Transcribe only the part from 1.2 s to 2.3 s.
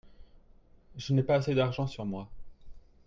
pas assez d'argent sur moi.